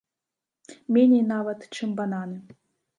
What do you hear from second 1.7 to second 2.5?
чым бананы.